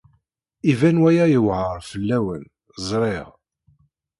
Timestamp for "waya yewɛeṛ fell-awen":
1.03-2.43